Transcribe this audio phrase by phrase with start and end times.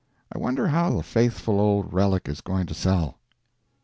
[0.33, 3.19] I wonder how the faithful old relic is going to sell?